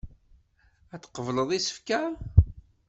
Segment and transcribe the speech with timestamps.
[0.93, 2.01] Ad tqebleḍ isefka.